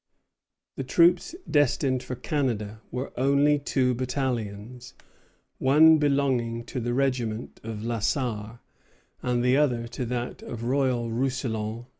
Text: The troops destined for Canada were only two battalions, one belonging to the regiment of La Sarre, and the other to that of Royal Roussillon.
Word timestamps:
The 0.77 0.83
troops 0.83 1.35
destined 1.47 2.01
for 2.01 2.15
Canada 2.15 2.81
were 2.89 3.13
only 3.17 3.59
two 3.59 3.93
battalions, 3.93 4.95
one 5.59 5.99
belonging 5.99 6.63
to 6.63 6.79
the 6.79 6.95
regiment 6.95 7.61
of 7.63 7.83
La 7.85 7.99
Sarre, 7.99 8.61
and 9.21 9.43
the 9.43 9.57
other 9.57 9.87
to 9.89 10.05
that 10.07 10.41
of 10.41 10.63
Royal 10.63 11.11
Roussillon. 11.11 11.85